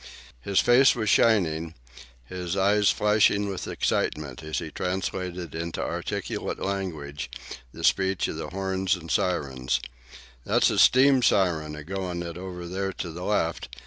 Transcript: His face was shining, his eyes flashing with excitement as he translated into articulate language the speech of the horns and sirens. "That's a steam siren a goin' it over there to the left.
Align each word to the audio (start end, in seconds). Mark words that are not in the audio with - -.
His 0.41 0.59
face 0.59 0.95
was 0.95 1.11
shining, 1.11 1.75
his 2.25 2.57
eyes 2.57 2.89
flashing 2.89 3.47
with 3.47 3.67
excitement 3.67 4.41
as 4.41 4.57
he 4.57 4.71
translated 4.71 5.53
into 5.53 5.79
articulate 5.79 6.57
language 6.57 7.29
the 7.71 7.83
speech 7.83 8.27
of 8.27 8.37
the 8.37 8.49
horns 8.49 8.95
and 8.95 9.11
sirens. 9.11 9.79
"That's 10.43 10.71
a 10.71 10.79
steam 10.79 11.21
siren 11.21 11.75
a 11.75 11.83
goin' 11.83 12.23
it 12.23 12.35
over 12.35 12.65
there 12.67 12.93
to 12.93 13.11
the 13.11 13.21
left. 13.25 13.69